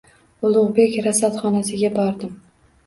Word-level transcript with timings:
Ulug‘bek 0.49 0.97
rasadxonasiga 1.09 1.95
bordim. 2.01 2.39